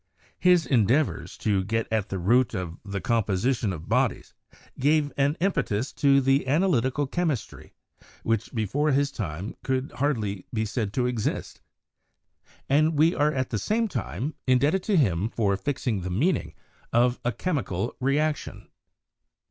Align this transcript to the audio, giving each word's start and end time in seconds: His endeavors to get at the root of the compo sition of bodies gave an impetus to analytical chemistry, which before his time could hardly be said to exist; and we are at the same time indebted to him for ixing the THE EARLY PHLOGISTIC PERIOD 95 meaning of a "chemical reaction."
His 0.39 0.65
endeavors 0.65 1.37
to 1.37 1.63
get 1.63 1.87
at 1.91 2.09
the 2.09 2.17
root 2.17 2.55
of 2.55 2.79
the 2.83 2.99
compo 2.99 3.33
sition 3.35 3.71
of 3.71 3.87
bodies 3.87 4.33
gave 4.79 5.13
an 5.15 5.37
impetus 5.39 5.93
to 5.93 6.25
analytical 6.47 7.05
chemistry, 7.05 7.75
which 8.23 8.51
before 8.51 8.93
his 8.93 9.11
time 9.11 9.53
could 9.63 9.91
hardly 9.97 10.47
be 10.51 10.65
said 10.65 10.91
to 10.93 11.05
exist; 11.05 11.61
and 12.67 12.97
we 12.97 13.13
are 13.13 13.31
at 13.31 13.51
the 13.51 13.59
same 13.59 13.87
time 13.87 14.33
indebted 14.47 14.81
to 14.85 14.97
him 14.97 15.29
for 15.29 15.55
ixing 15.55 16.01
the 16.01 16.09
THE 16.09 16.09
EARLY 16.09 16.09
PHLOGISTIC 16.09 16.09
PERIOD 16.09 16.11
95 16.11 16.11
meaning 16.13 16.53
of 16.91 17.19
a 17.23 17.31
"chemical 17.31 17.95
reaction." 17.99 18.67